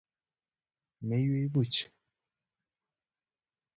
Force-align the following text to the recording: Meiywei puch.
Meiywei 1.07 1.47
puch. 1.53 1.79